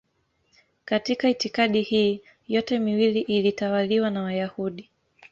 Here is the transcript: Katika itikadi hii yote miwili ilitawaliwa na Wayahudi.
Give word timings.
Katika 0.85 1.29
itikadi 1.29 1.81
hii 1.81 2.21
yote 2.47 2.79
miwili 2.79 3.19
ilitawaliwa 3.21 4.09
na 4.09 4.21
Wayahudi. 4.23 4.89